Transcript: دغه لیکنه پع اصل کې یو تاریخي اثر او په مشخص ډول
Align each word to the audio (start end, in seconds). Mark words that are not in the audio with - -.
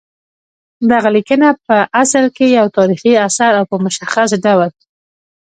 دغه 0.91 1.09
لیکنه 1.15 1.47
پع 1.65 1.79
اصل 2.03 2.25
کې 2.35 2.45
یو 2.57 2.67
تاریخي 2.77 3.11
اثر 3.27 3.51
او 3.59 3.63
په 3.71 3.77
مشخص 3.85 4.29
ډول 4.45 4.69